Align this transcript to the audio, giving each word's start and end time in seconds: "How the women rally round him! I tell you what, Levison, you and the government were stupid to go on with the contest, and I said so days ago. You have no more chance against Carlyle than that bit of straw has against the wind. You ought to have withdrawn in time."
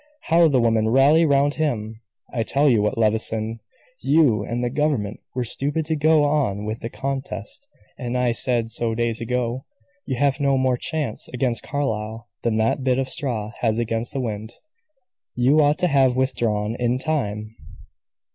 "How 0.23 0.47
the 0.47 0.59
women 0.59 0.89
rally 0.89 1.27
round 1.27 1.53
him! 1.53 2.01
I 2.33 2.41
tell 2.41 2.67
you 2.67 2.81
what, 2.81 2.97
Levison, 2.97 3.59
you 4.01 4.43
and 4.43 4.63
the 4.63 4.69
government 4.71 5.19
were 5.35 5.43
stupid 5.43 5.85
to 5.85 5.95
go 5.95 6.23
on 6.23 6.65
with 6.65 6.79
the 6.79 6.89
contest, 6.89 7.67
and 7.99 8.17
I 8.17 8.31
said 8.31 8.71
so 8.71 8.95
days 8.95 9.21
ago. 9.21 9.65
You 10.07 10.15
have 10.17 10.39
no 10.39 10.57
more 10.57 10.75
chance 10.75 11.27
against 11.27 11.61
Carlyle 11.61 12.27
than 12.41 12.57
that 12.57 12.83
bit 12.83 12.97
of 12.97 13.09
straw 13.09 13.51
has 13.61 13.77
against 13.77 14.13
the 14.13 14.19
wind. 14.21 14.53
You 15.35 15.61
ought 15.61 15.77
to 15.77 15.87
have 15.87 16.15
withdrawn 16.17 16.75
in 16.79 16.97
time." 16.97 17.55